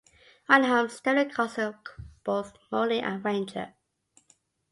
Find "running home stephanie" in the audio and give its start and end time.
0.49-1.29